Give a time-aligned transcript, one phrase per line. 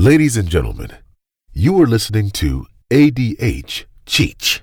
[0.00, 0.92] Ladies and gentlemen,
[1.52, 4.62] you are listening to ADH Cheech.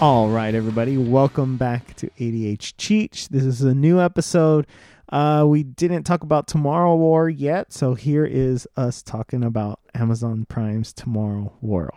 [0.00, 3.28] All right, everybody, welcome back to ADH Cheech.
[3.28, 4.66] This is a new episode.
[5.12, 10.44] Uh, we didn't talk about Tomorrow War yet, so here is us talking about Amazon
[10.48, 11.92] Prime's Tomorrow War.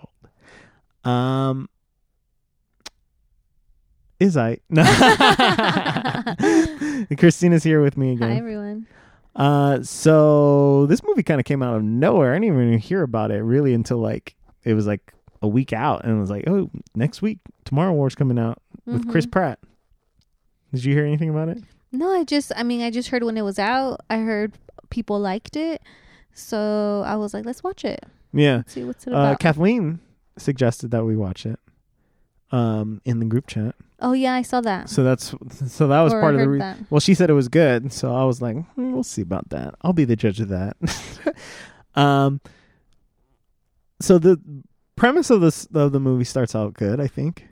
[1.06, 1.70] Um,
[4.20, 4.60] is I?
[4.70, 4.84] No.
[7.18, 8.32] Christina's here with me again.
[8.32, 8.88] Hi, everyone.
[9.36, 12.34] Uh, so this movie kind of came out of nowhere.
[12.34, 16.06] I didn't even hear about it really until like it was like a week out,
[16.06, 19.32] and it was like, oh, next week, Tomorrow War's coming out with Chris Mhm.
[19.32, 19.60] Pratt.
[20.74, 21.60] Did you hear anything about it?
[21.92, 24.01] No, I just, I mean, I just heard when it was out.
[24.10, 24.54] I heard
[24.90, 25.82] people liked it,
[26.34, 28.04] so I was like, let's watch it.
[28.34, 28.57] Yeah.
[28.57, 29.40] Let's see what's it Uh, about.
[29.40, 30.00] Kathleen
[30.38, 31.60] suggested that we watch it.
[32.52, 33.73] Um, in the group chat.
[34.00, 34.88] oh yeah, I saw that.
[34.88, 35.34] So that's
[35.66, 36.46] so that was Or part of the.
[36.46, 36.78] heard Re- that.
[36.92, 39.74] well, she said it was good, so I was like, hmm, we'll see about that.
[39.82, 40.78] I'll be the judge of that.
[41.96, 42.40] um.
[44.00, 44.40] So the
[44.96, 47.48] premise of this of the movie starts out good, I think.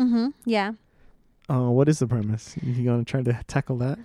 [0.00, 0.28] Mm-hmm.
[0.44, 0.72] Yeah.
[1.50, 2.56] Uh, what is the premise?
[2.62, 3.98] You gonna try to tackle that?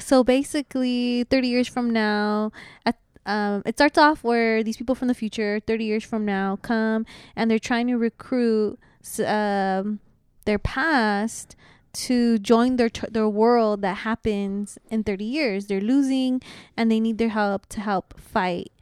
[0.00, 2.52] So basically, 30 years from now,
[2.86, 6.56] at um, it starts off where these people from the future, 30 years from now,
[6.56, 8.78] come and they're trying to recruit
[9.24, 10.00] um,
[10.44, 11.56] their past
[11.92, 15.66] to join their tr- their world that happens in 30 years.
[15.66, 16.42] They're losing
[16.76, 18.72] and they need their help to help fight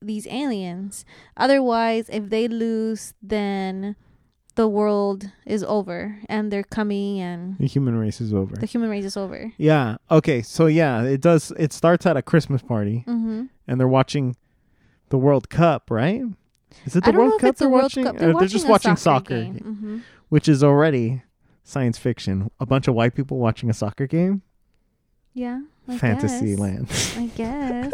[0.00, 1.04] these aliens.
[1.36, 3.96] Otherwise, if they lose, then
[4.56, 8.54] the world is over and they're coming and The human race is over.
[8.56, 9.52] the human race is over.
[9.58, 9.96] yeah.
[10.10, 10.42] Okay.
[10.42, 11.52] So yeah, it does.
[11.58, 13.44] It starts at a Christmas party, Mm-hmm.
[13.66, 14.36] and they're watching
[15.10, 16.22] the World Cup, right?
[16.86, 18.04] Is it the World Cup they're World watching?
[18.04, 18.16] Cup.
[18.18, 19.34] They're, they're just watching soccer.
[19.44, 20.02] Mhm.
[20.28, 21.22] which is already
[21.62, 22.50] science fiction.
[22.60, 24.42] A bunch of white people watching a soccer game.
[25.34, 26.58] Yeah, I Fantasy guess.
[26.58, 26.88] land.
[27.18, 27.92] I guess.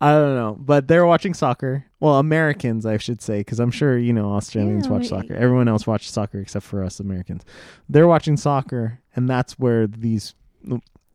[0.00, 1.84] I don't know, but they're watching soccer.
[2.00, 5.34] Well, Americans, I should say, because I'm sure you know Australians Yeah, watch we- soccer.
[5.34, 7.42] Everyone else watches soccer except for us Americans.
[7.88, 10.34] They're watching soccer, and that's where these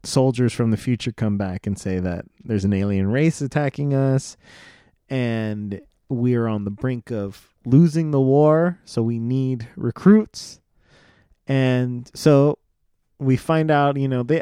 [0.04, 4.38] soldiers from the future come back and say that there's an alien race attacking us,
[5.10, 8.80] and we're on the brink of losing the war.
[8.86, 10.60] So we need recruits,
[11.48, 12.60] and so
[13.20, 13.98] we find out.
[13.98, 14.42] You know, they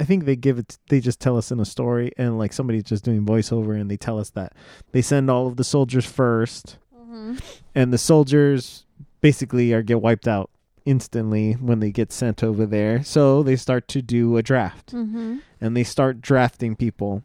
[0.00, 0.78] I think they give it.
[0.88, 3.96] They just tell us in a story, and like somebody's just doing voiceover, and they
[3.96, 4.52] tell us that
[4.92, 7.36] they send all of the soldiers first, hmm
[7.74, 8.84] and the soldiers
[9.20, 10.50] basically are get wiped out
[10.84, 13.02] instantly when they get sent over there.
[13.02, 17.24] So they start to do a draft, hmm and they start drafting people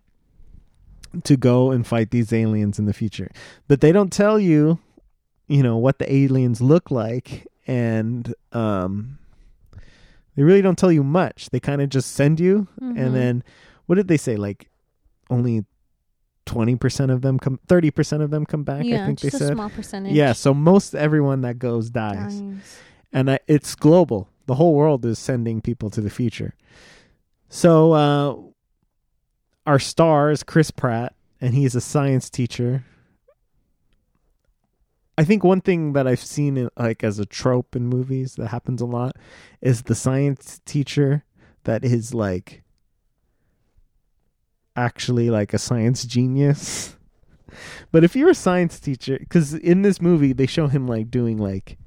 [1.23, 3.29] to go and fight these aliens in the future.
[3.67, 4.79] But they don't tell you,
[5.47, 9.19] you know, what the aliens look like, and um,
[10.35, 11.49] they really don't tell you much.
[11.51, 12.97] They kind of just send you Mhm.
[12.99, 13.43] and then
[13.85, 14.69] what did they say like
[15.29, 15.65] only
[16.45, 19.45] 20% of them come 30% of them come back yeah, i think they just a
[19.47, 20.11] said small percentage.
[20.13, 22.77] yeah so most everyone that goes dies Dies.
[23.13, 26.53] and I, it's global the whole world is sending people to the future
[27.47, 28.35] so uh
[29.65, 32.83] our star is chris pratt and he's a science teacher
[35.17, 38.47] i think one thing that i've seen in, like as a trope in movies that
[38.47, 39.15] happens a lot
[39.61, 41.23] is the science teacher
[41.65, 42.63] that is like
[44.75, 46.95] actually like a science genius
[47.91, 51.37] but if you're a science teacher because in this movie they show him like doing
[51.37, 51.77] like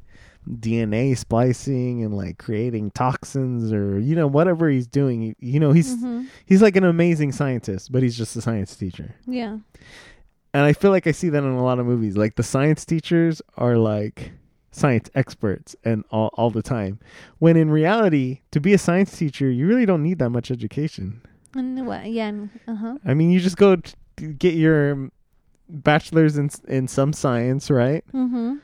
[0.48, 5.72] DNA splicing and like creating toxins or you know whatever he's doing you- you know
[5.72, 6.26] he's Mhm.
[6.44, 9.58] he's like an amazing scientist but he's just a science teacher Yeah.
[10.56, 12.84] And I feel like I see that in a lot of movies like the science
[12.84, 14.32] teachers are like
[14.70, 16.98] science experts and all all the time
[17.38, 21.06] when in reality to be a science teacher you really don't need that much education
[21.54, 22.04] And what?
[22.18, 22.32] Yeah.
[22.68, 22.94] Uh huh.
[23.10, 23.94] I mean you just go t-
[24.44, 25.10] get your
[25.68, 28.56] bachelor's in in some science right Mm-hmm.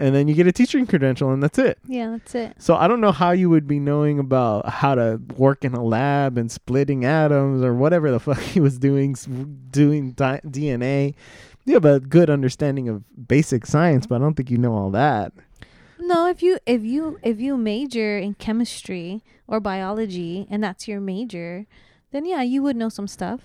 [0.00, 2.54] And then you get a teaching credential and that's it Yeah, that's it.
[2.58, 5.84] So I don't know how you would be knowing about how to work in a
[5.84, 9.14] lab and splitting atoms or whatever the fuck he was doing,
[9.70, 11.14] doing di- DNA.
[11.66, 14.90] You have a good understanding of basic science, but I don't think you know all
[14.90, 15.32] that.
[16.00, 20.98] No, if you if you if you major in chemistry or biology and that's your
[21.00, 21.66] major,
[22.10, 23.40] then yeah, you would know some stuff.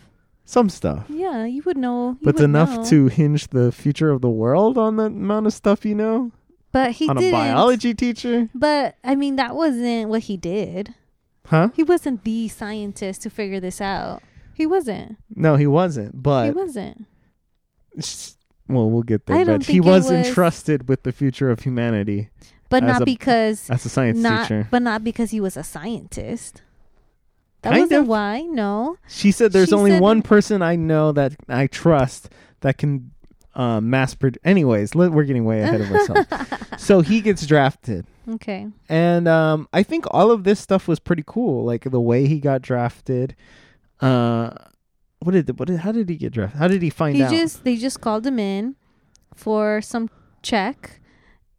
[0.48, 2.12] Some stuff, Yeah, you would know.
[2.12, 2.86] you but would enough know.
[2.86, 6.32] to hinge the future of the world on the amount of stuff you know.
[6.76, 7.10] But he did.
[7.12, 7.32] on a didn't.
[7.40, 10.94] biology teacher, But I mean, that wasn't what he did.
[11.48, 11.70] huh?
[11.74, 14.22] He wasn't the scientist to figure this out.
[14.54, 15.16] He wasn't.
[15.34, 16.22] No, he wasn't.
[16.22, 17.06] But he wasn't.
[18.68, 19.38] well, we'll get there.
[19.38, 22.30] I don't but he think it was, was- entrusted with the future of humanity
[22.70, 24.68] but not a- because as a science not teacher.
[24.72, 26.62] but not because he was a scientist.
[27.62, 28.08] That Kind wasn't of.
[28.08, 28.42] why.
[28.42, 28.98] No.
[29.08, 32.30] She said, "There's She only said- one person I know that I trust
[32.62, 33.12] that can
[33.56, 36.28] uh, mass produce." Anyways, let, we're getting way ahead of ourselves.
[36.84, 38.68] so he gets drafted, Okay.
[38.90, 41.64] and um, I think all of this stuff was pretty cool.
[41.66, 43.36] Like the way he got drafted.
[44.02, 44.52] Uh,
[45.20, 46.60] what did what did how did he get drafted?
[46.60, 47.32] How did he find He out?
[47.32, 48.76] just they just called him in
[49.34, 50.10] for some
[50.44, 51.00] check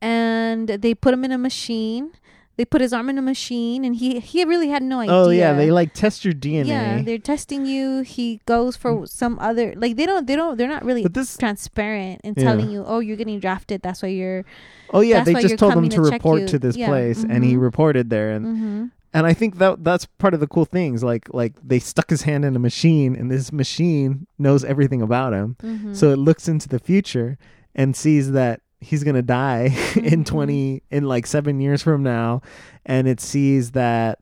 [0.00, 2.12] and they put him in a machine.
[2.56, 5.14] They put his arm in a machine and he he really had no idea.
[5.14, 6.66] oh yeah, they like test your DNA.
[6.68, 8.00] Yeah, they're testing you.
[8.00, 11.36] He goes for some other like they don't they don't they're not really but this
[11.36, 12.44] transparent in Yeah.
[12.44, 13.82] telling you, "Oh, you're getting drafted.
[13.82, 14.44] That's why you're
[14.94, 16.46] oh yeah, they just told him to to report you.
[16.48, 17.60] to this Yeah, place, and he mhm.
[17.60, 18.90] reported there, and Mhm.
[19.12, 21.04] and I think that that's part of the cool things.
[21.04, 25.34] Like like they stuck his hand in a machine, and this machine knows everything about
[25.34, 25.56] him.
[25.62, 25.94] Mhm.
[25.94, 27.36] So it looks into the future
[27.74, 29.64] and sees that he's gonna die
[29.96, 30.26] in Mhm.
[30.26, 32.42] twenty in like seven years from now,
[32.84, 34.20] and it sees that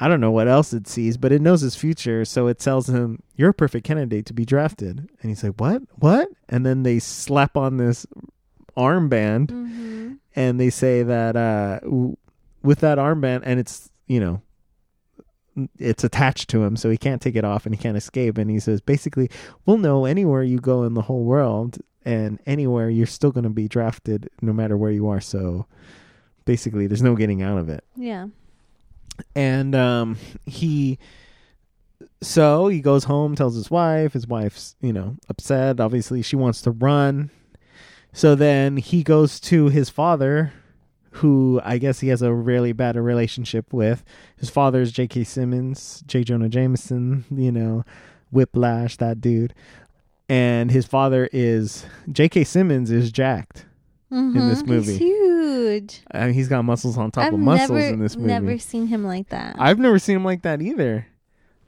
[0.00, 2.24] I don't know what else it sees, but it knows his future.
[2.24, 5.82] So it tells him, "You're a perfect candidate to be drafted." And he's like, "What?
[5.96, 8.04] What?" And then they slap on this
[8.76, 10.18] armband Mhm.
[10.34, 12.16] and they say that uh w-
[12.62, 14.40] with that armband and it's you know
[15.78, 18.50] it's attached to him so he can't take it off and he can't escape and
[18.50, 19.28] he says basically
[19.66, 23.50] we'll know anywhere you go in the whole world and anywhere you're still going to
[23.50, 25.20] be drafted no matter where you are.
[25.20, 25.66] So
[26.44, 27.84] basically there's no getting out of it.
[27.96, 28.26] Yeah.
[29.36, 30.16] and um
[30.46, 30.98] he
[32.20, 34.12] so he goes home tells his wife.
[34.12, 35.80] His wife's you know upset.
[35.80, 37.30] Obviously she wants to run.
[38.12, 40.52] So then he goes to his father
[41.16, 44.02] who i guess he has a really bad relationship with.
[44.36, 47.84] His father is j.k simmons j jonah jameson you know
[48.30, 49.52] whiplash that dude
[50.28, 53.66] and his father is j.k simmons is jacked
[54.12, 54.48] Mhm.
[54.50, 54.92] this movie.
[54.92, 56.02] He's huge.
[56.12, 58.58] I mean, he's got muscles on top I've of muscles never in this movie never
[58.58, 59.56] seen him like that.
[59.58, 61.06] I've never seen him like that either.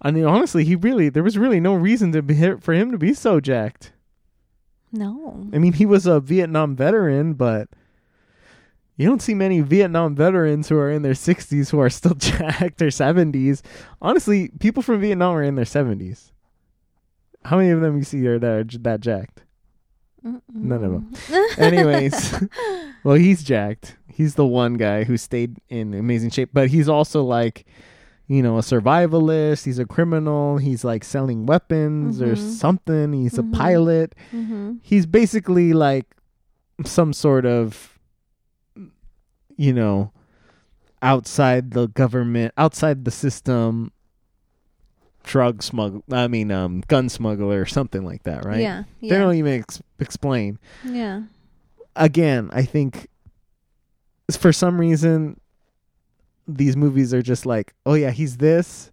[0.02, 2.98] I mean, honestly, he really there was really no reason to be for him to
[2.98, 3.92] be so jacked.
[4.92, 5.48] no.
[5.54, 7.68] I mean, he was a Vietnam veteran, but
[8.96, 12.80] you don't see many Vietnam veterans who are in their 60s who are still jacked
[12.82, 13.62] or 70s.
[14.02, 16.30] Honestly, people from Vietnam are in their 70s.
[17.44, 19.42] How many of them you see are that are j- that jacked?
[20.22, 21.12] None of them.
[21.58, 22.42] Anyways,
[23.04, 23.96] well, he's jacked.
[24.08, 27.66] He's the one guy who stayed in amazing shape, but he's also like,
[28.26, 29.66] you know, a survivalist.
[29.66, 30.56] He's a criminal.
[30.56, 32.38] He's like selling weapons or Mhm.
[32.38, 33.12] something.
[33.12, 33.52] He's Mhm.
[33.52, 34.14] a pilot.
[34.30, 36.06] hmm He's basically like
[36.86, 37.98] some sort of,
[39.56, 40.12] you know,
[41.02, 43.92] outside the government, outside the system,
[45.24, 46.04] drug smuggle.
[46.12, 48.60] I mean, um, gun smuggler or something like that, right?
[48.60, 48.84] Yeah.
[49.00, 51.22] They don't even ex- explain yeah.
[51.96, 53.08] again, I think
[54.30, 55.40] for some reason
[56.46, 58.90] these movies are just like, oh yeah, he's this,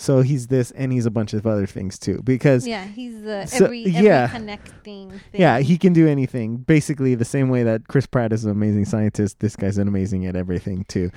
[0.00, 2.20] so he's this, and he's a bunch of other things too.
[2.22, 2.84] Because yeah.
[2.84, 4.28] He's the So- every every yeah.
[4.28, 5.20] connecting thing.
[5.32, 6.58] Yeah, he can do anything.
[6.58, 10.24] Basically, the same way that Chris Pratt is an amazing scientist, this guy's an amazing
[10.26, 11.10] at everything too.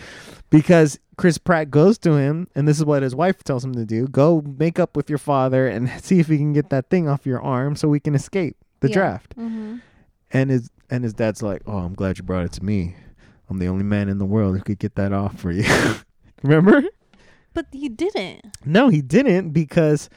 [0.50, 3.86] Because Chris Pratt goes to him, and this is what his wife tells him to
[3.86, 7.07] do: go make up with your father and see if he can get that thing
[7.07, 8.94] off your arm so we can escape the Yeah.
[8.95, 9.33] draft.
[9.36, 9.75] hmm
[10.31, 12.95] And his and his dad's like, "Oh, I'm glad you brought it to me.
[13.50, 15.66] I'm the only man in the world who could get that off for you."
[16.44, 16.81] Remember?
[17.53, 18.45] But he didn't.
[18.65, 20.09] No, he didn't because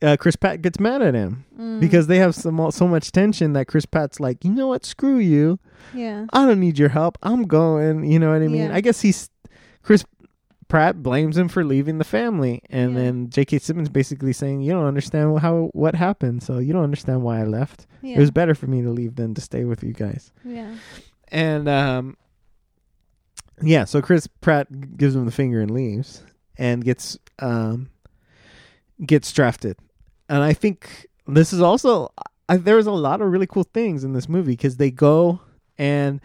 [0.00, 1.80] uh, Chris Pratt gets mad at him Mm.
[1.80, 4.84] because they have some so much tension that Chris Pratt's like, "You know what?
[4.86, 5.58] Screw you.
[5.94, 6.26] yeah.
[6.32, 7.18] I don't need your help.
[7.22, 8.68] I'm going." You know what I mean?
[8.70, 8.74] Yeah.
[8.74, 9.28] I guess he's
[9.82, 10.04] Chris
[10.68, 12.98] Pratt blames him for leaving the family, and Yeah.
[13.00, 13.58] then J.K.
[13.58, 17.44] Simmons basically saying, "You don't understand how what happened, so you don't understand why I
[17.44, 17.86] left.
[18.00, 18.16] Yeah.
[18.16, 20.74] It was better for me to leave than to stay with you guys." yeah.
[21.30, 22.16] And um
[23.62, 26.22] yeah, so Chris Pratt gives him the finger and leaves
[26.58, 27.88] and gets um
[29.04, 29.76] gets drafted.
[30.28, 32.12] And I think this is also
[32.48, 35.40] I, there was a lot of really cool things in this movie cuz they go
[35.78, 36.20] and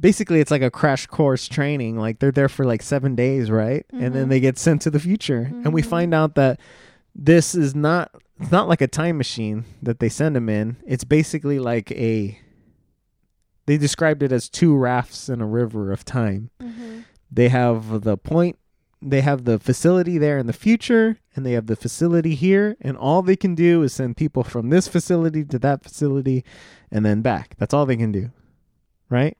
[0.00, 3.86] basically it's like a crash course training like they're there for like 7 days, right?
[3.92, 4.30] And then Mhm.
[4.30, 5.52] they get sent to the future.
[5.64, 5.86] And we Mhm.
[5.86, 6.58] find out that
[7.14, 10.76] this is not it's not like a time machine that they send them in.
[10.84, 12.38] It's basically like a
[13.66, 16.50] they described it as two rafts in a river of time.
[16.60, 17.00] hmm
[17.30, 18.58] They have the point,
[19.02, 22.96] they have the facility there in the future, and they have the facility here, and
[22.96, 26.44] all they can do is send people from this facility to that facility
[26.90, 27.54] and then back.
[27.58, 28.30] That's all they can do.
[29.10, 29.36] Right?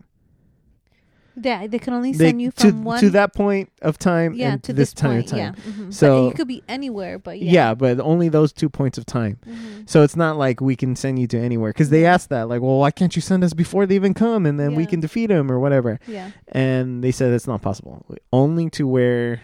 [1.40, 4.34] Yeah, they can only They- send you to from one to that point of time
[4.34, 5.24] yeah and to this, this, time point.
[5.24, 5.38] of time.
[5.38, 5.52] Yeah.
[5.72, 5.86] mhm.
[5.86, 7.52] But So- you could be anywhere, but Yeah.
[7.52, 7.74] yeah.
[7.74, 9.38] but only those two points of time.
[9.48, 9.88] Mhm.
[9.88, 12.60] So it's not like we can send you to anywhere because they asked that, like,
[12.60, 15.28] well, why can't you send us before they even come, and then we can defeat
[15.28, 15.98] them or whatever.
[16.06, 16.32] Yeah.
[16.48, 19.40] And they said it's not possible, only to where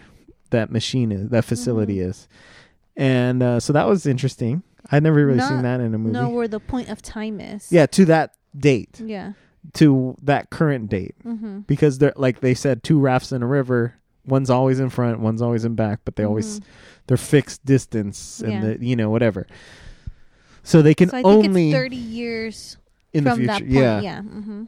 [0.51, 2.09] that machine is, that facility Mhm.
[2.09, 2.27] is.
[2.97, 4.63] And uh, so that was interesting.
[4.91, 6.11] I'd never really seen that in a movie.
[6.13, 7.71] Know where the point of time is.
[7.71, 9.33] yeah, to that date, Yeah.
[9.73, 11.59] to that current date, Mm-hmm.
[11.59, 13.93] because they're like they said, two rafts in a river.
[14.25, 16.59] One's always in front, one's always in back, but they always
[17.07, 18.65] they're fixed distance and Mm-hmm.
[18.71, 18.73] Yeah.
[18.77, 19.47] the, you know whatever.
[20.63, 22.77] So they can So I think only it's thirty years
[23.13, 23.47] in the future.
[23.47, 23.71] that point.
[23.71, 24.01] yeah.
[24.01, 24.21] Yeah.
[24.21, 24.63] Mm-hmm.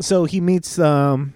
[0.00, 1.34] So he meets um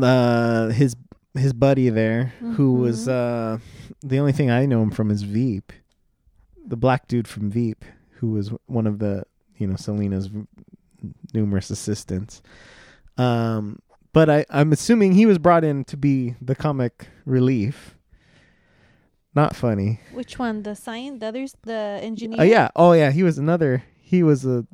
[0.00, 0.94] uh his
[1.34, 3.58] his buddy there who was uh
[4.02, 5.72] the only thing I know him from is Veep.
[6.66, 7.84] The black dude from Veep
[8.18, 9.24] who was one of the,
[9.56, 10.28] you know, Selina's
[11.32, 12.42] numerous assistants.
[13.16, 13.80] Um
[14.12, 17.96] but I I'm assuming he was brought in to be the comic relief.
[19.34, 20.00] Not funny.
[20.12, 20.64] Which one?
[20.64, 21.20] The science?
[21.20, 21.54] The others?
[21.62, 22.40] The engineer?
[22.40, 22.68] Oh yeah.
[22.74, 24.66] Oh yeah, he was another he was a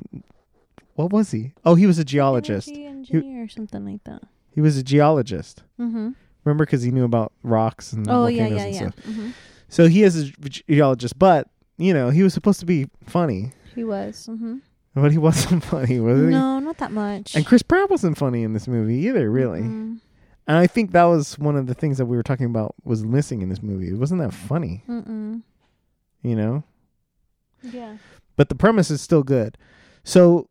[0.95, 1.53] what was he?
[1.65, 2.69] Oh, he was a geologist.
[2.69, 4.23] Energy engineer or something like that.
[4.51, 5.63] He was a geologist.
[5.79, 6.13] Mm-hmm.
[6.47, 8.81] Remember, because he knew about rocks and Oh yeah, volcanoes yeah, and yeah.
[8.81, 8.95] stuff.
[9.05, 9.31] Mm-hmm.
[9.69, 13.85] So he is a geologist, but you know he was supposed to be funny, He
[13.85, 14.29] was.
[14.31, 14.57] Mm-hmm.
[14.95, 16.27] but he wasn't funny, was he?
[16.29, 17.35] No, not that much.
[17.35, 19.61] And Chris Pratt wasn't funny in this movie either, really.
[19.61, 19.99] Mm-mm.
[20.49, 23.05] And I think that was one of the things that we were talking about was
[23.05, 23.89] missing in this movie.
[23.89, 25.43] It wasn't that funny, Mm-mm.
[26.23, 26.63] you know.
[27.63, 27.97] Yeah.
[28.37, 29.59] But the premise is still good.
[30.05, 30.49] So,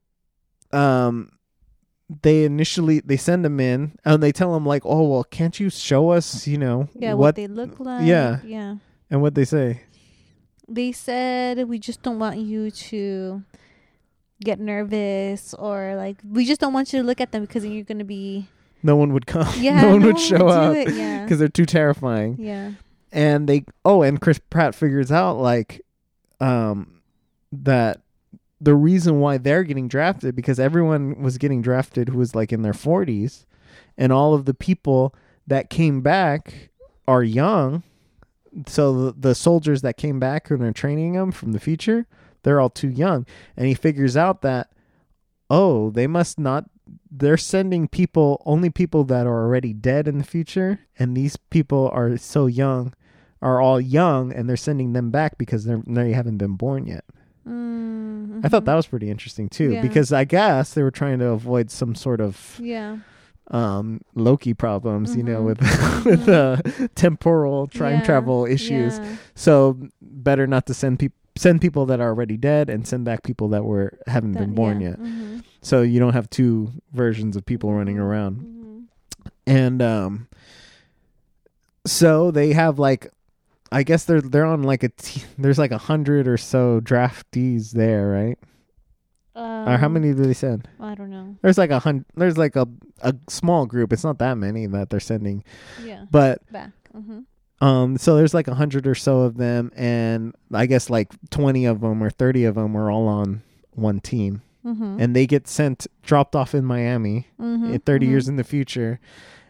[0.74, 1.32] um,
[2.10, 5.70] they initially they send him in and they tell him like, "Oh well, can't you
[5.70, 7.14] show us, you know, Yeah.
[7.14, 8.06] What, what?" they look like.
[8.06, 8.40] yeah.
[8.46, 8.76] Yeah.
[9.10, 9.82] and what they say.
[10.68, 13.44] They said we just don't want you to
[14.44, 17.84] get nervous or like we just don't want you to look at them because you're
[17.86, 18.48] gonna be
[18.84, 19.48] No one would come.
[19.58, 22.38] yeah no one would show do up it, yeah because they're too terrifying.
[22.40, 22.72] yeah
[23.12, 25.82] And they oh, and Chris Pratt figures out like
[26.42, 27.02] um
[27.52, 28.02] that
[28.60, 32.62] the reason why they're getting drafted because everyone was getting drafted who was like in
[32.62, 33.46] their 40s
[33.98, 35.14] and all of the people
[35.48, 36.70] that came back
[37.08, 37.84] are young.
[38.68, 42.08] So the, the soldiers that came back and are training them from the future,
[42.44, 43.26] they're all too young.
[43.58, 44.72] And he figures out that
[45.50, 46.66] oh, they must not
[47.12, 51.90] they're sending people only people that are already dead in the future and these people
[51.94, 52.94] are so young
[53.42, 57.06] are all young and they're sending them back because they're they haven't been born yet.
[57.48, 59.82] Mm, I thought that was pretty interesting too Yeah.
[59.82, 62.98] because I guess they were trying to avoid some sort of yeah
[63.52, 65.46] um Loki problems, you know, Mhm.
[65.46, 66.58] with with uh,
[66.96, 68.06] temporal time Yeah.
[68.06, 68.98] travel issues.
[68.98, 69.16] yeah.
[69.36, 73.22] So better not to send people send people that are already dead and send back
[73.24, 75.00] people that were haven't That- been born yet.
[75.00, 75.44] Mhm.
[75.62, 78.38] So you don't have two versions of people running around.
[78.38, 79.32] Mhm.
[79.48, 80.28] and um
[81.86, 83.12] so they have like
[83.72, 87.72] i guess they're they're on like a t- there's like a hundred or so draftees
[87.72, 88.40] there right
[89.38, 91.36] or how Um, many do they send I don't know.
[91.42, 92.68] there's like a hundred there's like a
[93.02, 95.44] a small group it's not that many that they're sending
[95.84, 96.72] Yeah, but back.
[96.96, 97.20] Mm-hmm.
[97.66, 101.66] um so there's like a hundred or so of them and i guess like 20
[101.66, 103.42] of them or 30 of them are all on
[103.72, 104.98] one team Mm-hmm.
[105.00, 107.74] and they get sent dropped off in miami mm-hmm.
[107.74, 109.00] in 30 years in the future.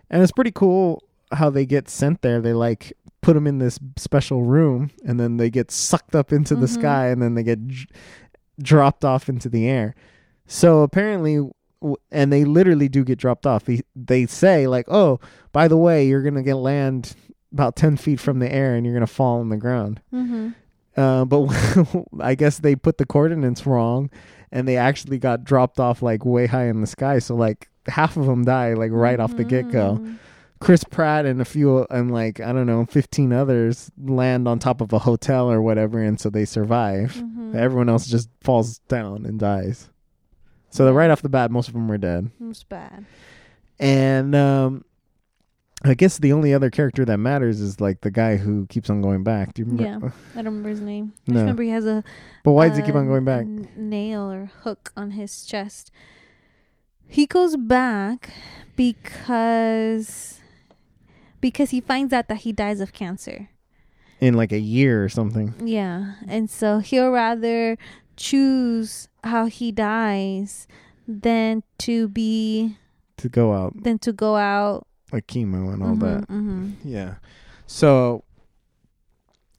[0.09, 2.41] And it's pretty cool how they get sent there.
[2.41, 2.91] They like
[3.25, 6.73] put them in this special room and then they get sucked up into the Mhm.
[6.79, 7.87] sky and then they get d-
[8.61, 9.95] dropped off into the air.
[10.45, 11.39] So apparently
[12.11, 13.65] and they literally do get dropped off.
[13.65, 15.19] They, they say like, "Oh,
[15.51, 17.15] by the way, you're going to get land
[17.51, 20.49] about 10 feet from the air and you're going to fall on the ground." Mm-hmm.
[20.99, 21.47] Uh, but
[22.21, 24.09] I guess they put the coordinates wrong,
[24.51, 27.19] and they actually got dropped off like way high in the sky.
[27.19, 29.99] So like half of them die like right off the get go.
[30.59, 34.81] Chris Pratt and a few and like I don't know, fifteen others land on top
[34.81, 37.13] of a hotel or whatever, and so they survive.
[37.15, 37.55] Mm-hmm.
[37.57, 39.89] Everyone else just falls down and dies.
[40.69, 42.31] So right off the bat, most of them are dead.
[42.41, 43.05] It's bad.
[43.79, 44.83] And um,
[45.83, 49.01] I guess the only other character that matters is like the guy who keeps on
[49.01, 49.53] going back.
[49.53, 50.07] Do you remember?
[50.07, 51.13] Yeah, I don't remember his name.
[51.27, 51.33] I No.
[51.33, 52.03] just remember he has a
[52.43, 53.41] But why does he keep on going back?
[53.41, 55.91] n- nail or hook on his chest.
[57.07, 58.31] He goes back
[58.75, 60.39] because
[61.41, 63.49] because he finds out that he dies of cancer.
[64.21, 65.53] In like a year or something.
[65.63, 67.77] Yeah, and so he'll rather
[68.15, 70.67] choose how he dies
[71.07, 72.77] than to be
[73.17, 76.25] To go out than to go out like chemo and all that.
[76.27, 77.15] hmm Yeah.
[77.67, 78.23] So,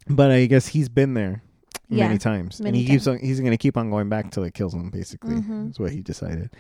[0.09, 1.42] but I guess he's been there
[1.88, 3.18] Yeah, many times, and many he keeps on.
[3.18, 4.90] He's gonna keep on going back till it kills him.
[4.90, 5.71] Basically, Mhm.
[5.71, 6.50] is what he decided.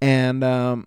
[0.00, 0.86] And um,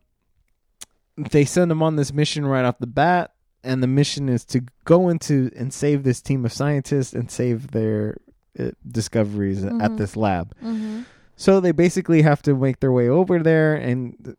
[1.18, 3.32] they send him on this mission right off the bat,
[3.68, 7.72] and the mission is to go into and save this team of scientists and save
[7.72, 8.18] their
[8.60, 9.98] uh, discoveries at Mhm.
[9.98, 10.54] this lab.
[10.64, 11.02] Mm-hmm.
[11.36, 14.36] So they basically have to make their way over there and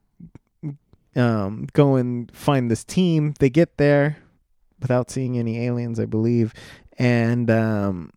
[1.17, 3.35] um, go and find this team.
[3.39, 4.19] They get there
[4.81, 6.53] without seeing any aliens, I believe,
[6.99, 8.11] and um,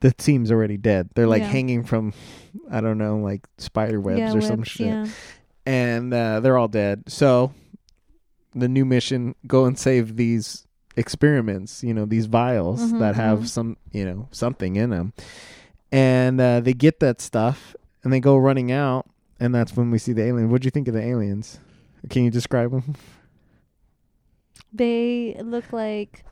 [0.00, 1.10] the team's already dead.
[1.14, 1.48] They're like Yeah.
[1.48, 2.12] hanging from,
[2.70, 5.06] I don't know, like spider webs yeah, or some shit, Yeah.
[5.66, 7.04] and uh, they're all dead.
[7.08, 7.52] So
[8.54, 11.82] the new mission: go and save these experiments.
[11.82, 13.48] You know, these vials Mhm, that have mhm.
[13.48, 15.12] some, you know, something in them,
[15.92, 19.06] and uh, they get that stuff and they go running out,
[19.40, 20.50] and that's when we see the alien.
[20.50, 21.58] What do you think of the aliens?
[22.10, 22.94] Can you describe them?
[24.72, 26.24] They look like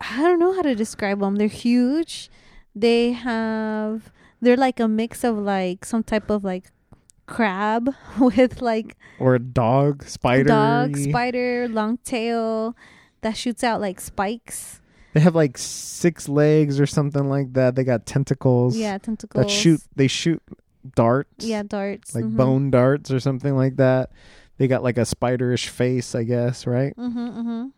[0.00, 1.36] I don't know how to describe them.
[1.36, 2.30] They're huge.
[2.74, 6.70] They have they're like a mix of like some type of like
[7.26, 10.44] crab with like Or a dog, spider?
[10.44, 12.76] dog, spider, long tail
[13.22, 14.80] that shoots out like spikes.
[15.14, 17.76] They have like six legs or something like that.
[17.76, 18.76] They got tentacles.
[18.76, 19.44] Yeah, tentacles.
[19.44, 19.80] That shoot.
[19.94, 20.42] They shoot
[20.96, 21.44] darts.
[21.44, 22.14] Yeah, darts.
[22.14, 22.36] like mhm.
[22.36, 24.10] bone darts or something like that.
[24.58, 26.94] They got like a spiderish face, I guess, right?
[26.96, 27.14] Mhm,
[27.44, 27.72] mhm.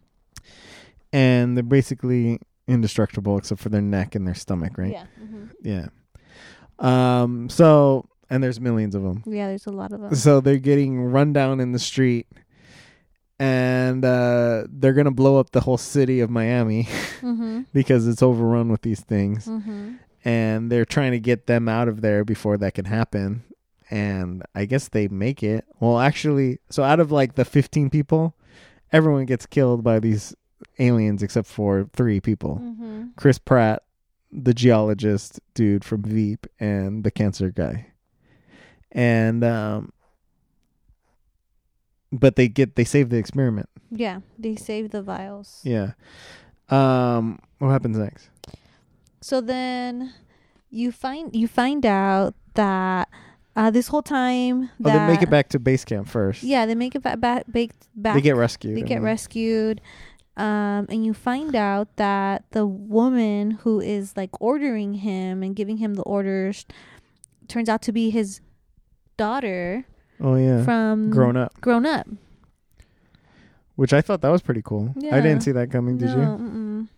[1.13, 4.93] And they're basically indestructible except for their neck and their stomach, right?
[4.93, 5.05] Yeah.
[5.23, 5.51] mhm.
[5.63, 5.87] Yeah.
[6.79, 7.49] Um.
[7.49, 9.23] So, and there's millions of them.
[9.27, 10.15] Yeah, there's a lot of them.
[10.15, 12.27] So they're getting run down in the street,
[13.39, 16.85] and uh, they're gonna blow up the whole city of Miami
[17.21, 17.67] mhm.
[17.73, 19.47] because it's overrun with these things.
[19.47, 19.99] Mhm.
[20.25, 23.45] and they're trying to get them out of there before that can happen.
[23.91, 25.65] And I guess they make it.
[25.79, 28.35] Well, actually, so out of like the 15 people,
[28.93, 30.35] everyone gets killed by these
[30.81, 33.11] aliens except for three people Mhm.
[33.17, 33.85] Chris Pratt,
[34.33, 37.87] the geologist dude from Veep, and the cancer guy.
[38.93, 39.93] And, um,
[42.13, 43.69] but they get, they save the experiment.
[43.91, 45.61] Yeah, they save the vials.
[45.65, 45.93] Yeah.
[46.69, 48.29] Um, what happens next?
[49.21, 50.13] So then
[50.71, 53.09] you find you find out that
[53.55, 56.43] uh, this whole time Oh, they make it back to base camp first.
[56.43, 58.15] Yeah, they make it back back baked back.
[58.15, 58.77] They get rescued.
[58.77, 59.81] they get rescued.
[60.37, 65.79] Um, and you find out that the woman who is like ordering him and giving
[65.79, 66.67] him the orders
[67.49, 68.41] turns out to be his
[69.17, 69.85] daughter
[70.21, 72.07] Oh yeah, from grown up, Grown up.
[73.75, 74.95] which I thought that was pretty cool.
[75.13, 75.99] I didn't see that coming.
[75.99, 76.21] Did no, you?
[76.23, 76.89] Mm-mm.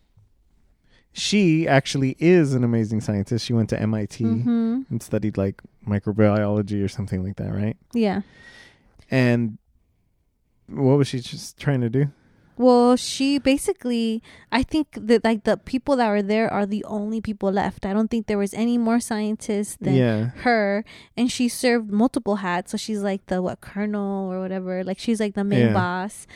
[1.12, 3.44] She actually is an amazing scientist.
[3.44, 4.84] She went to MIT Mhm.
[4.90, 7.76] and studied like microbiology or something like that, right?
[7.92, 8.20] Yeah.
[9.10, 9.58] And
[10.68, 12.06] what was she just trying to do?
[12.58, 17.20] Well, she basically, I think that like the people that were there are the only
[17.20, 17.86] people left.
[17.86, 20.84] I don't think there was any more scientists than yeah, her,
[21.16, 22.72] and she served multiple hats.
[22.72, 24.82] So she's like the what colonel or whatever.
[24.82, 25.72] Like she's like the main Yeah.
[25.72, 26.26] boss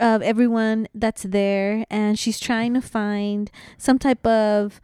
[0.00, 4.80] of everyone that's there, and she's trying to find some type of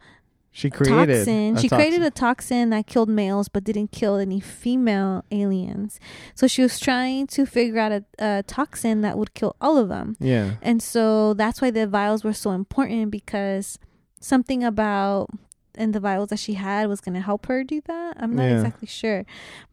[0.59, 1.17] she created.
[1.17, 1.55] toxin.
[1.57, 2.05] a she created toxin.
[2.07, 5.99] a toxin that killed males but didn't kill any female aliens.
[6.33, 9.87] So she was trying to figure out a, a toxin that would kill all of
[9.89, 10.15] them.
[10.19, 13.77] Yeah, And so that's why the vials were so important because
[14.19, 15.29] something about
[15.75, 18.17] and the vials that she had was going to help her do that.
[18.19, 18.55] I'm not Yeah.
[18.55, 19.25] exactly sure.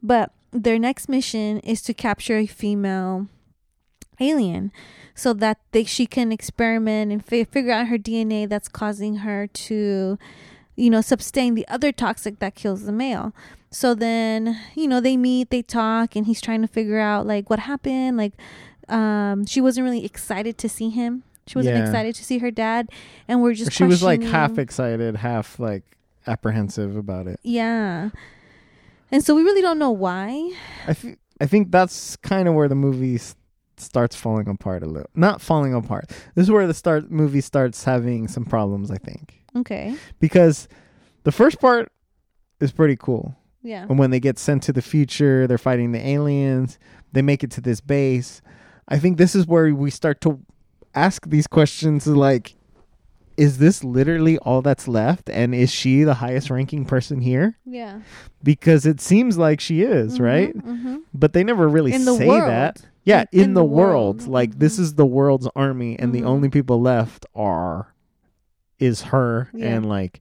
[0.03, 3.27] But their next mission is to capture a female
[4.19, 4.71] alien
[5.15, 9.47] so that they she can experiment and fi- figure out her DNA that's causing her
[9.47, 10.17] to
[10.75, 13.33] you know sustain the other toxic that kills the male.
[13.71, 17.49] So then, you know, they meet, they talk and he's trying to figure out like
[17.49, 18.33] what happened, like
[18.89, 21.23] um she wasn't really excited to see him.
[21.47, 21.83] She wasn't Yeah.
[21.85, 22.89] excited to see her dad
[23.27, 25.83] and we're just she was like half excited, half like
[26.27, 27.39] apprehensive about it.
[27.43, 28.09] Yeah.
[29.11, 30.51] And so we really don't know why.
[30.87, 33.35] I think I think that's kind of where the movie s-
[33.77, 35.09] starts falling apart a little.
[35.15, 36.09] Not falling apart.
[36.33, 38.89] This is where the start movie starts having some problems.
[38.89, 39.95] I think Okay.
[40.19, 40.67] because
[41.23, 41.91] the first part
[42.59, 43.35] is pretty cool.
[43.63, 43.85] Yeah.
[43.89, 46.77] And when they get sent to the future, they're fighting the aliens.
[47.13, 48.41] They make it to this base.
[48.87, 50.39] I think this is where we start to
[50.93, 52.55] ask these questions like
[53.37, 57.99] is this literally all that's left and is she the highest ranking person here Yeah.
[58.43, 62.81] because it seems like she is right hmm but they never really In say that
[63.03, 64.27] yeah In- in, in the, the world, world.
[64.29, 64.79] like this Mhm.
[64.79, 66.27] is the world's army and the Mhm.
[66.27, 67.93] only people left are
[68.79, 69.67] is her Yeah.
[69.75, 70.19] and like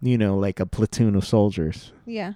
[0.00, 2.32] you know like a platoon of soldiers Yeah.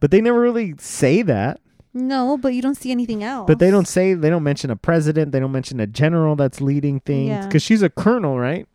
[0.00, 1.60] but they never really say that
[1.92, 3.46] No, but you don't see anything else.
[3.46, 6.60] but they don't say they don't mention a president they don't mention a general that's
[6.60, 7.46] leading things Yeah.
[7.46, 8.66] because she's a colonel right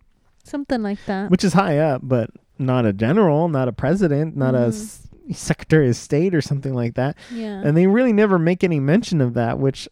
[0.43, 1.32] something like that.
[1.32, 4.67] which is high up but not a general not a president not a Mhm.
[4.67, 7.62] s- secretary of state or something like that yeah.
[7.65, 9.89] and they really never make any mention of that which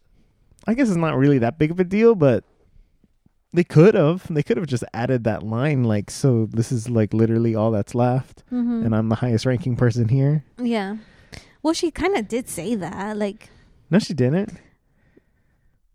[0.66, 2.42] I guess is not really that big of a deal, but
[3.54, 4.26] they could have.
[4.28, 7.94] They could have just added that line, like, so this is like literally all that's
[7.94, 8.84] left, Mm-hmm.
[8.84, 10.44] and I'm the highest ranking person here.
[10.60, 10.96] yeah.
[11.62, 13.16] Well, she kind of did say that.
[13.16, 13.48] Like
[13.90, 14.52] No, she didn't.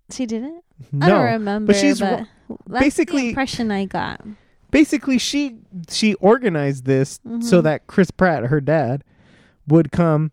[0.09, 0.63] she didn't.
[0.91, 1.73] No, I don't remember.
[1.73, 2.25] But she's ro-
[2.65, 4.25] that's basically- the impression I got.
[4.71, 5.57] basically she
[5.89, 7.63] she organized this so Mhm.
[7.63, 9.03] that Chris Pratt, her dad,
[9.67, 10.31] would come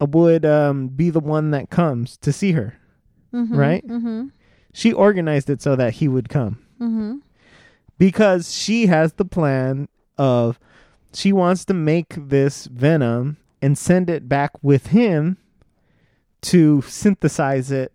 [0.00, 2.74] would um be the one that comes to see her.
[3.34, 3.56] Mm-hmm.
[3.56, 3.86] Right?
[4.72, 7.16] She organized it so that he would come Mm-hmm.
[7.98, 10.58] because she has the plan of
[11.14, 15.36] she wants to make this venom and send it back with him
[16.42, 17.92] to synthesize it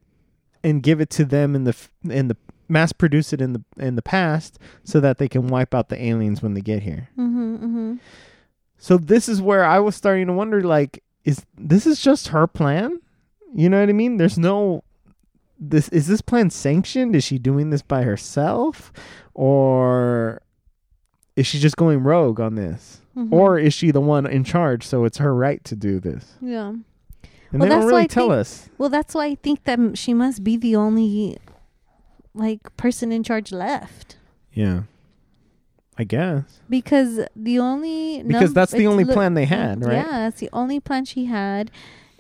[0.64, 1.76] and give it to them in the
[2.10, 2.38] in the
[2.70, 6.02] mass produce it in the in the past so that they can wipe out the
[6.02, 7.10] aliens when they get here.
[7.18, 7.56] Mm-hmm.
[7.56, 7.94] Mm-hmm.
[8.78, 12.48] So this is where I was starting to wonder like is this is just her
[12.48, 13.02] plan?
[13.54, 14.16] You know what I mean?
[14.18, 14.84] There's no
[15.60, 17.16] this is this plan sanctioned?
[17.16, 18.92] Is she doing this by herself
[19.34, 20.42] or
[21.36, 23.02] is she just going rogue on this?
[23.16, 23.34] Mm-hmm.
[23.34, 26.34] Or is she the one in charge so it's her right to do this?
[26.42, 26.74] yeah.
[27.50, 28.70] And Well, they that's don't really tell think- us.
[28.78, 31.38] Well, that's why I think that she must be the only
[32.34, 34.18] like person in charge left.
[34.52, 34.82] Yeah.
[35.98, 36.60] I guess.
[36.70, 39.94] Because the only Because num- that's the only look- plan they had, right?
[39.96, 41.72] Yeah, that's the only plan she had,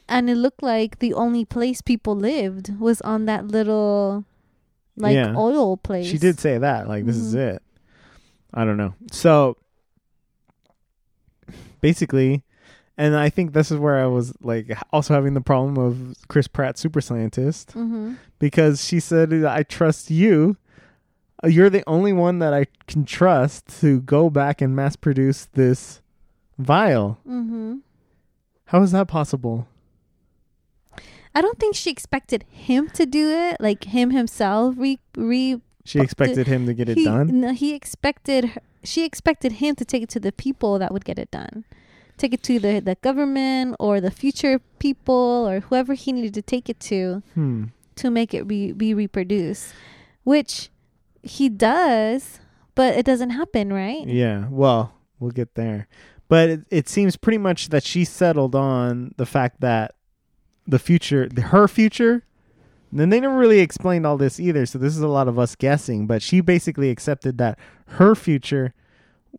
[0.09, 4.25] and it looked like the only place people lived was on that little,
[4.95, 5.33] like Yeah.
[5.35, 6.07] oil place.
[6.07, 6.87] She did say that.
[6.87, 7.55] Like, this is Mhm.
[7.55, 7.63] it.
[8.53, 8.93] I don't know.
[9.11, 9.57] So,
[11.81, 12.43] basically,
[12.97, 16.47] and I think this is where I was like also having the problem of Chris
[16.47, 18.13] Pratt, super scientist, Mm-hmm.
[18.39, 20.57] because she said, I trust you.
[21.43, 25.45] Uh, You're the only one that I can trust to go back and mass produce
[25.53, 26.01] this
[26.57, 27.19] vial.
[27.27, 27.75] Mm-hmm.
[28.65, 29.67] How is that possible?
[31.37, 34.73] I don't think she expected him to do it, like him himself.
[34.75, 35.61] Re re.
[35.85, 37.41] She expected him to get it he, done.
[37.41, 38.45] No, he expected.
[38.53, 41.63] her- She expected him to take it to the people that would get it done.
[42.17, 46.41] Take it to the the government or the future people or whoever he needed to
[46.41, 47.21] take it to.
[47.35, 47.63] Hmm.
[47.97, 49.73] to make it re- be reproduced,
[50.23, 50.69] which
[51.21, 52.39] he does,
[52.75, 54.05] but it doesn't happen, right?
[54.07, 55.87] Yeah, well, we'll get there.
[56.27, 59.96] But it, it seems pretty much that she settled on the fact that
[60.67, 62.23] the future, the, her future,
[62.91, 64.65] then they never really explained all this either.
[64.65, 66.07] So this is a lot of us guessing.
[66.07, 68.73] But she basically accepted that her future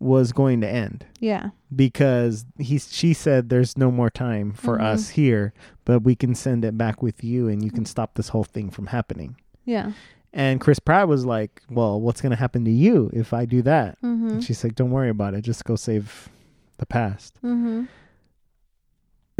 [0.00, 1.50] was going to end Yeah.
[1.74, 4.82] because he she said there's no more time for Mhm.
[4.84, 5.52] us here,
[5.84, 8.70] but we can send it back with you and you can stop this whole thing
[8.70, 9.34] from happening.
[9.64, 9.92] Yeah.
[10.32, 13.60] And Chris Pratt was like, "Well, what's going to happen to you if I do
[13.62, 14.28] that?" Mm-hmm.
[14.28, 15.40] And she's like, "Don't worry about it.
[15.40, 16.28] Just go save
[16.76, 17.84] the past." Mm-hmm.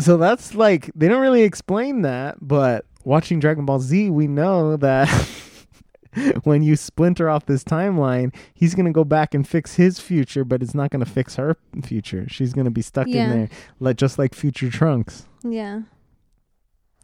[0.00, 4.76] So that's like they don't really explain that, but watching Dragon Ball Z, we know
[4.76, 5.08] that
[6.44, 10.44] when you splinter off this timeline, he's going to go back and fix his future,
[10.44, 12.26] but it's not going to fix her future.
[12.28, 13.24] She's going to be stuck Yeah.
[13.24, 13.48] in there
[13.80, 15.26] like just like future Trunks.
[15.42, 15.82] Yeah.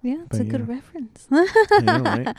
[0.02, 1.26] Yeah, it's But a good reference.
[1.32, 2.36] I know, right?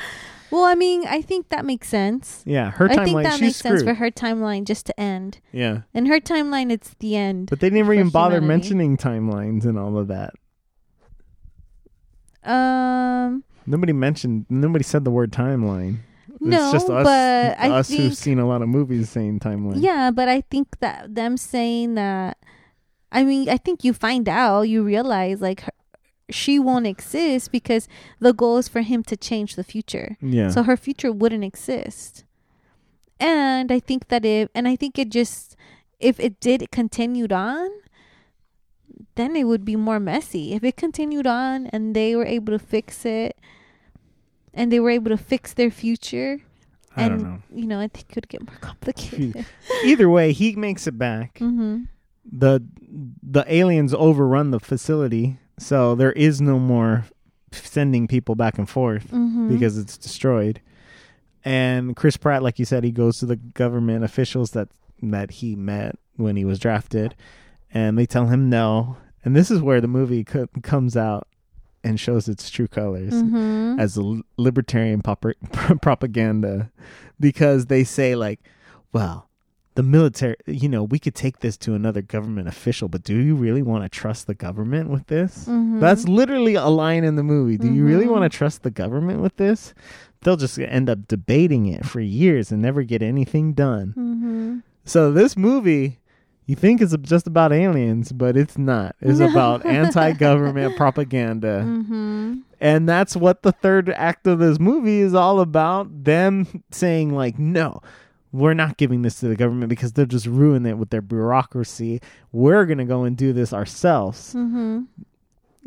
[0.51, 2.43] Well, I mean, I think that makes sense.
[2.45, 2.91] Yeah, her timeline.
[2.99, 5.39] I think timeline that she's makes sense for her timeline just to end.
[5.51, 5.81] yeah.
[5.93, 7.49] In her timeline, it's the end.
[7.49, 8.75] But they never for even bother humanity.
[8.75, 10.35] mentioning timelines and all of that.
[12.45, 15.97] Um, Nobody mentioned nobody said the word timeline.
[16.39, 19.39] no, it's just us but I us think who've seen a lot of movies saying
[19.39, 19.81] timeline.
[19.81, 22.37] Yeah, but I think that them saying that,
[23.11, 25.71] I mean, I think you find out, you realize like her,
[26.29, 27.87] she won't exist because
[28.19, 30.17] the goal is for him to change the future.
[30.21, 30.49] Yeah.
[30.49, 32.23] So her future wouldn't exist.
[33.19, 35.55] And I think that if, and I think it just,
[35.99, 37.69] if it did continued on,
[39.15, 40.53] then it would be more messy.
[40.53, 43.37] If it continued on and they were able to fix it
[44.53, 46.39] and they were able to fix their future,
[46.95, 47.39] I and don't know.
[47.53, 49.45] you know, I think it would get more complicated.
[49.83, 51.35] Either way, he makes it back.
[51.39, 51.83] mm-hmm.
[52.31, 52.63] The
[53.21, 57.05] the aliens overrun the facility, so there is no more
[57.51, 59.49] sending people back and forth Mm-hmm.
[59.49, 60.59] because it's destroyed.
[61.43, 64.69] And Chris Pratt, like you said, he goes to the government officials that
[65.03, 67.13] that he met when he was drafted,
[67.75, 68.97] and they tell him no.
[69.23, 71.27] And this is where the movie co- comes out
[71.83, 73.79] and shows its true colors mm-hmm.
[73.79, 75.23] as a libertarian pop-
[75.81, 76.71] propaganda
[77.19, 78.39] because they say like
[78.91, 79.29] well
[79.75, 83.35] the military you know we could take this to another government official but do you
[83.35, 85.79] really want to trust the government with this Mhm.
[85.79, 88.11] that's literally a line in the movie do you really Mhm.
[88.11, 89.73] want to trust the government with this
[90.21, 94.57] they'll just end up debating it for years and never get anything done mm-hmm.
[94.85, 95.99] so this movie
[96.45, 98.95] You think it's just about aliens, but it's not.
[99.01, 101.63] It's about anti-government propaganda.
[101.65, 102.39] Mm-hmm.
[102.61, 106.03] And that's what the third act of this movie is all about.
[106.03, 107.81] Them saying, like, no,
[108.31, 112.01] we're not giving this to the government because they'll just ruin it with their bureaucracy.
[112.31, 114.33] We're going to go and do this ourselves.
[114.33, 114.83] Mm-hmm.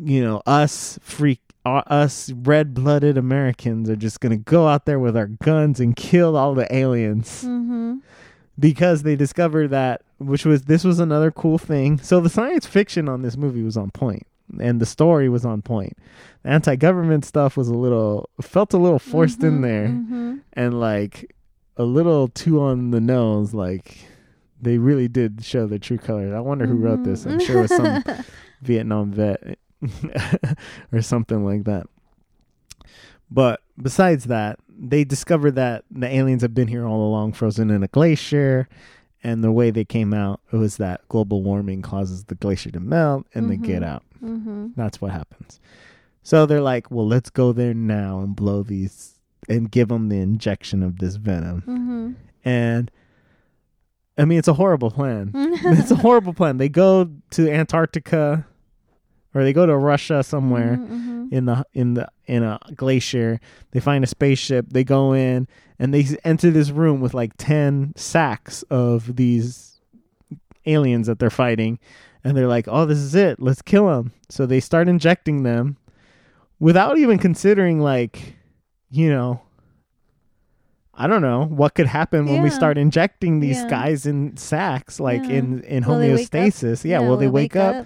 [0.01, 4.85] You know, us freak, uh, us red blooded Americans are just going to go out
[4.85, 7.97] there with our guns and kill all the aliens Mm-hmm.
[8.59, 11.97] Because they discovered that, which was, this was another cool thing.
[11.99, 14.27] So the science fiction on this movie was on point
[14.59, 15.97] and the story was on point.
[16.43, 20.37] The anti government stuff was a little, felt a little forced in there Mm-hmm.
[20.53, 21.35] and like
[21.77, 23.53] a little too on the nose.
[23.53, 23.97] Like
[24.61, 26.33] they really did show the true colors.
[26.33, 27.25] I wonder who wrote this.
[27.25, 28.03] I'm sure it was some
[28.61, 29.57] Vietnam vet
[30.91, 31.87] or something like that.
[33.31, 37.83] But besides that, they discovered that the aliens have been here all along, frozen in
[37.83, 38.67] a glacier.
[39.21, 43.27] And the way they came out was that global warming causes the glacier to melt
[43.33, 44.03] and they get out.
[44.23, 44.69] Mm-hmm.
[44.77, 45.59] That's what happens.
[46.23, 50.19] So they're like, well, let's go there now and blow these and give them the
[50.19, 51.61] injection of this venom.
[51.61, 52.11] Mm-hmm.
[52.45, 52.91] And
[54.17, 55.31] I mean, it's a horrible plan.
[55.35, 56.57] it's a horrible plan.
[56.57, 58.45] They go to Antarctica
[59.33, 61.27] or they go to Russia somewhere Mm-hmm.
[61.31, 63.39] in the in the in a glacier.
[63.71, 64.67] They find a spaceship.
[64.71, 69.79] They go in and they enter this room with like 10 sacks of these
[70.65, 71.79] aliens that they're fighting
[72.23, 73.39] and they're like, "Oh, this is it.
[73.39, 75.77] Let's kill them." So they start injecting them
[76.59, 78.35] without even considering like,
[78.89, 79.41] you know,
[80.93, 83.69] I don't know what could happen when we start injecting these Yeah.
[83.69, 85.29] guys in sacks like Yeah.
[85.37, 86.41] in in Will they wake up?
[86.41, 86.83] homeostasis.
[86.83, 87.85] Yeah, will they will wake up?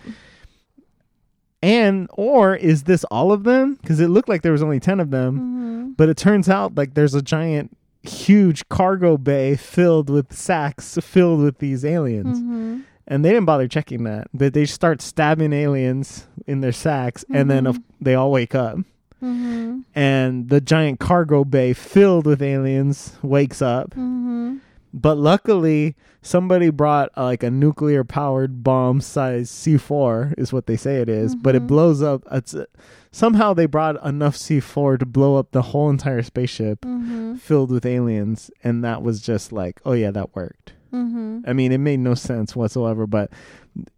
[1.64, 3.76] And or is this all of them?
[3.76, 5.92] Because it looked like there was only ten of them, Mm-hmm.
[5.94, 11.40] but it turns out like there's a giant, huge cargo bay filled with sacks filled
[11.42, 12.80] with these aliens, Mm-hmm.
[13.08, 14.28] and they didn't bother checking that.
[14.34, 18.78] But they start stabbing aliens in their sacks, and then of, they all wake up,
[19.24, 19.80] Mm-hmm.
[19.96, 23.92] and the giant cargo bay filled with aliens wakes up.
[23.92, 24.58] Mm-hmm.
[24.94, 30.76] But luckily, somebody brought uh, like a nuclear powered bomb size C4 is what they
[30.78, 31.68] say it is, but it Mhm.
[31.68, 32.24] blows up.
[32.32, 32.66] It's uh,
[33.12, 37.36] somehow they brought enough C4 to blow up the whole entire spaceship Mm-hmm.
[37.36, 40.74] filled with aliens, and that was just like, oh yeah, that worked.
[40.92, 41.42] Mm-hmm.
[41.46, 43.30] I mean, it made no sense whatsoever, but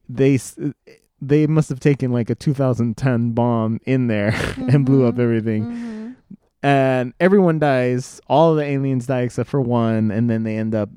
[0.09, 0.39] they
[1.21, 5.19] they must have taken like a 2010 bomb in there and blew up Mhm.
[5.19, 6.07] everything Mm-hmm.
[6.63, 8.19] and everyone dies.
[8.27, 10.89] All the aliens die except for one, and then they end up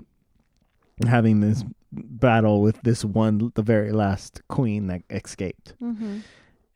[1.06, 5.74] having this battle with this one, the very last queen that escaped.
[5.82, 6.18] Mm-hmm.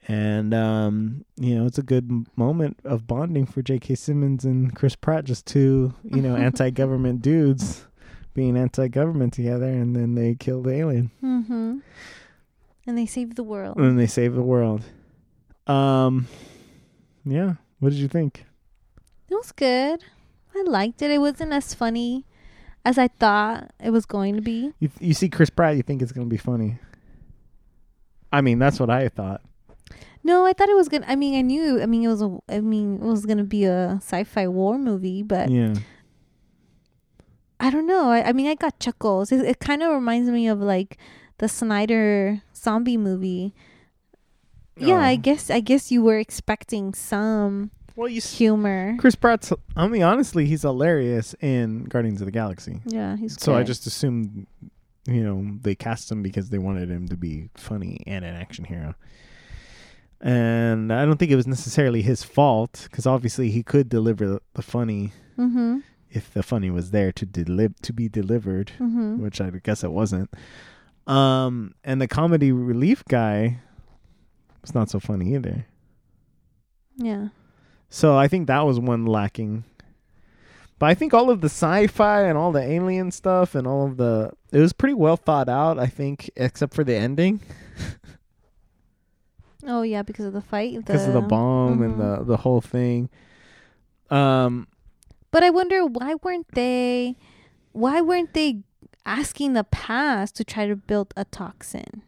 [0.09, 3.95] And um, you know, it's a good moment of bonding for J.K.
[3.95, 7.87] Simmons and Chris Pratt, just two you know anti-government dudes
[8.35, 11.79] being anti-government together, and then they kill the alien Mm-hmm.
[12.87, 13.77] And they save the world.
[13.77, 14.83] and they save the world.
[15.69, 16.27] Um,
[17.25, 17.55] yeah.
[17.79, 18.45] What did you think?
[19.31, 20.03] It was good.
[20.55, 21.11] I liked it.
[21.13, 22.27] It wasn't as funny
[22.85, 24.73] as I thought it was going to be.
[24.81, 26.79] You you see Chris Pratt, you think it's gonna be funny.
[28.33, 29.41] I mean, that's what I thought.
[30.25, 31.07] No, I thought it was gonna.
[31.09, 31.83] I mean, I knew.
[31.83, 32.39] I mean, it was a.
[32.49, 35.75] I mean, it was gonna be a sci-fi war movie, but yeah,
[37.61, 38.11] I don't know.
[38.11, 39.31] I, I mean, I got chuckles.
[39.33, 40.99] It, it kind of reminds me of like
[41.39, 43.55] the Snyder zombie movie.
[44.77, 45.17] Yeah, I Oh.
[45.19, 45.51] guess.
[45.51, 48.97] I guess you were expecting some Well, you s- humor.
[48.99, 49.53] Chris Pratt's.
[49.77, 52.81] I mean, honestly, he's hilarious in Guardians of the Galaxy.
[52.87, 53.41] Yeah, he's.
[53.41, 54.47] So I just assumed,
[55.07, 58.65] you know, they cast him because they wanted him to be funny and an action
[58.65, 58.95] hero.
[60.21, 64.41] And I don't think it was necessarily his fault because obviously he could deliver the,
[64.55, 65.79] the funny Mm-hmm.
[66.11, 68.71] if the funny was there to deliver to be delivered.
[68.79, 69.23] Mm-hmm.
[69.23, 70.31] which I guess it wasn't.
[71.07, 73.59] Um, and the comedy relief guy
[74.61, 75.67] was not so funny either.
[76.97, 77.29] Yeah.
[77.95, 79.65] So I think that was one lacking.
[80.79, 83.99] But I think all of the sci-fi and all the alien stuff and all of
[83.99, 85.79] the it was pretty well thought out.
[85.79, 87.41] I think, except for the ending
[89.65, 90.75] Oh yeah, because of the fight.
[90.79, 91.99] because of the bomb and Mhm.
[92.19, 93.11] the the whole thing.
[94.11, 94.67] Um,
[95.31, 97.17] But I wonder why weren't they
[97.73, 98.63] why weren't they
[99.07, 102.03] asking the past to try to build a toxin?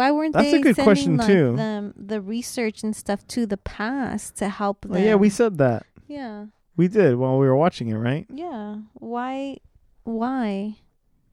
[0.00, 1.56] Why weren't That's a they good sending question, like too.
[1.56, 4.92] the the research and stuff to the past to help them?
[4.92, 6.46] well, yeah, we said that Yeah.
[6.76, 8.26] we did while we were watching it, right?
[8.32, 8.76] Yeah.
[8.94, 9.58] Why
[10.04, 10.76] why?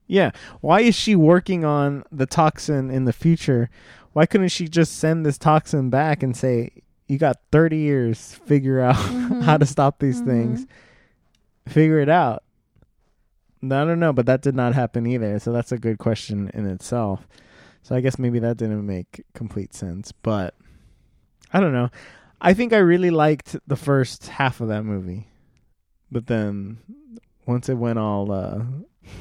[0.06, 0.30] Yeah.
[0.60, 3.70] Why is she working on the toxin in the future?
[4.12, 6.70] Why couldn't she just send this toxin back and say,
[7.06, 8.34] "You got 30 years.
[8.46, 9.42] Figure out Mhm.
[9.48, 10.26] how to stop these Mhm.
[10.26, 10.66] things.
[11.66, 12.42] Figure it out."
[13.62, 15.38] I don't know, but that did not happen either.
[15.38, 17.26] So that's a good question in itself.
[17.82, 20.54] So I guess maybe that didn't make complete sense, but
[21.52, 21.90] I don't know.
[22.40, 25.26] I think I really liked the first half of that movie.
[26.10, 26.78] But then
[27.46, 28.62] once it went all uh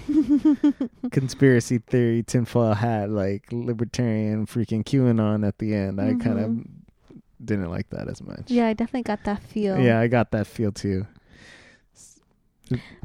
[1.12, 7.70] conspiracy theory tinfoil hat like libertarian freaking QAnon at the end, I kind of didn't
[7.70, 8.50] like that as much.
[8.52, 9.80] Yeah, I definitely got that feel.
[9.80, 11.06] Yeah, I got that feel too.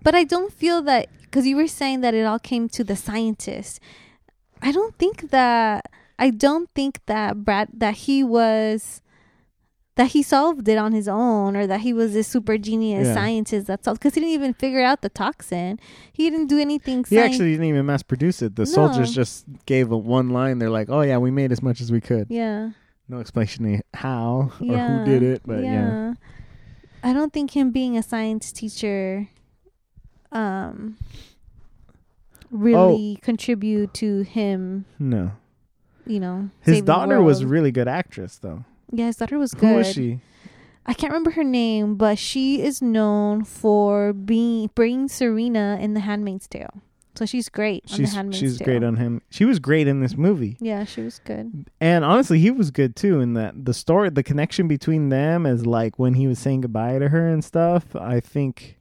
[0.03, 2.97] But I don't feel that because you were saying that it all came to the
[2.97, 3.79] scientist.
[4.63, 9.01] I don't think that I don't think that Brad that he was
[9.97, 13.15] that he solved it on his own or that he was this super genius Yeah.
[13.15, 15.79] scientist that's all because he didn't even figure out the toxin.
[16.13, 17.05] He didn't do anything.
[17.07, 18.57] He actually didn't even mass produce it.
[18.57, 20.59] The soldiers just gave a one line.
[20.61, 22.71] They're like, "Oh yeah, we made as much as we could." yeah,
[23.09, 26.15] No explanation of how or yeah, who did it, but yeah.
[27.03, 29.29] I don't think him being a science teacher,
[30.31, 30.97] um,
[32.53, 32.59] Oh.
[32.59, 34.85] really contribute to him.
[34.99, 35.33] No.
[36.07, 38.65] You know, His daughter was a really good actress though.
[38.91, 39.69] Yeah, his daughter was good.
[39.69, 40.21] Who was she?
[40.85, 46.01] I can't remember her name, but she is known for being bringing Serena in The
[46.01, 46.83] Handmaid's Tale.
[47.15, 48.65] So she's great on She's The Handmaid's she's Tale.
[48.65, 49.23] great on him.
[49.31, 50.57] She was great in this movie.
[50.61, 51.67] Yeah, she was good.
[51.81, 55.65] And honestly, he was good too in that the story, the connection between them is
[55.67, 57.95] like when he was saying goodbye to her and stuff.
[57.95, 58.77] I think.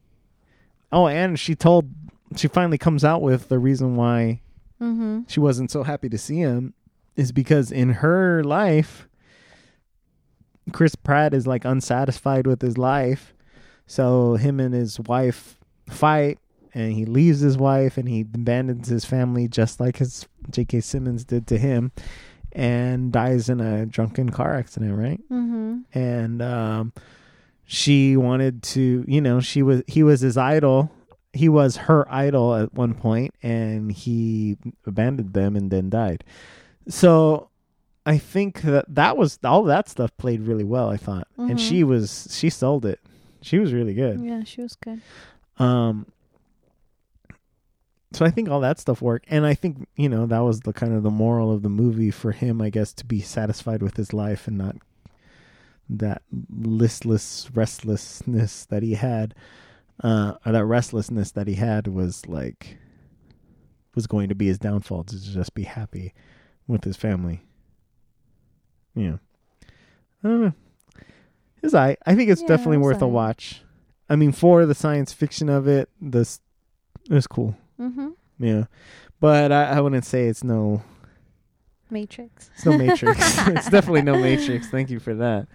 [0.91, 1.89] Oh, and she told,
[2.35, 4.41] she finally comes out with the reason why
[4.81, 5.21] Mm-hmm.
[5.27, 6.73] she wasn't so happy to see him
[7.15, 9.07] is because in her life,
[10.71, 13.33] Chris Pratt is like unsatisfied with his life.
[13.85, 16.39] So him and his wife fight
[16.73, 20.81] and he leaves his wife and he abandons his family just like his J.K.
[20.81, 21.91] Simmons did to him
[22.53, 25.19] and dies in a drunken car accident, right?
[25.31, 25.79] Mm-hmm.
[25.93, 26.93] and um
[27.65, 30.91] she wanted to you know she was he was his idol
[31.33, 36.23] he was her idol at one point and he abandoned them and then died.
[36.87, 37.47] So
[38.05, 41.27] i think that that was all that stuff played really well i thought.
[41.37, 41.59] And Mhm.
[41.69, 42.99] she was she sold it.
[43.41, 44.19] She was really good.
[44.21, 45.01] Yeah, she was good.
[45.57, 46.05] um
[48.13, 49.25] so I think all that stuff worked.
[49.29, 52.11] And I think you know that was the kind of the moral of the movie
[52.11, 54.75] for him I guess to be satisfied with his life and not
[55.89, 59.33] that listless restlessness that he had
[60.03, 62.77] uh or that restlessness that he had was like
[63.95, 66.13] was going to be his downfall to just be happy
[66.67, 67.41] with his family
[68.95, 69.17] yeah
[70.23, 70.53] I don't know
[71.63, 73.61] it's I I think it's Yeah, definitely it was worth a watch
[74.09, 76.39] I mean for the science fiction of it this
[77.09, 78.09] was cool Mm-hmm.
[78.39, 78.65] yeah
[79.19, 80.83] but I, I wouldn't say it's no
[81.89, 82.49] Matrix.
[82.55, 83.19] it's no Matrix.
[83.47, 84.69] it's definitely no Matrix.
[84.69, 85.47] Thank you for that.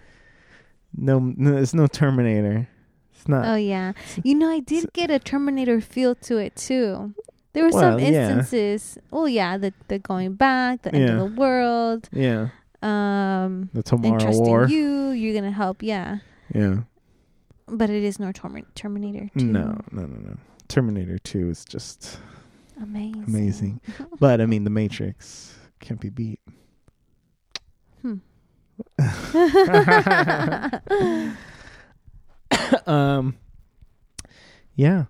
[0.95, 2.69] No, no it's no Terminator.
[3.17, 3.45] It's not.
[3.47, 7.13] Oh yeah, you know I did get a Terminator feel to it too.
[7.53, 8.29] There were Well, some yeah.
[8.29, 8.97] instances.
[9.11, 12.07] Oh yeah, the the going back, the end of the world.
[12.13, 12.49] yeah,
[12.83, 14.67] Um, the Tomorrow War.
[14.67, 15.09] you.
[15.09, 15.81] You're gonna help.
[15.81, 16.19] Yeah,
[16.53, 16.81] Yeah.
[17.67, 19.29] but it is no Termi- Terminator.
[19.37, 19.45] 2.
[19.45, 20.37] No, no, no, no.
[20.67, 22.19] Terminator Two is just
[22.79, 23.23] amazing.
[23.27, 23.81] amazing.
[24.19, 26.39] but I mean, the Matrix can't be beat.
[28.03, 28.17] Hmm.
[32.87, 33.37] um.
[34.75, 35.05] Yeah,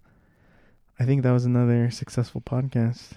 [0.99, 3.13] I think that was another successful podcast.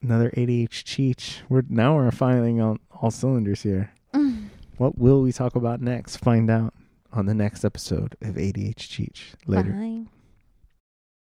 [0.00, 1.38] Another ADH Cheech.
[1.48, 3.92] We're now we're firing on all cylinders here.
[4.14, 4.48] Mm.
[4.76, 6.16] What will we talk about next?
[6.16, 6.74] Find out
[7.12, 9.34] on the next episode of ADH Cheech.
[9.46, 9.72] Later.
[9.72, 10.21] Bye.